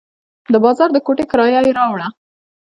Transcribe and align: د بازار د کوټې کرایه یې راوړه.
د 0.53 0.55
بازار 0.63 0.89
د 0.93 0.97
کوټې 1.05 1.23
کرایه 1.31 1.61
یې 1.67 1.71
راوړه. 1.79 2.07